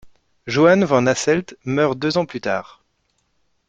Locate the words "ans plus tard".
2.17-2.81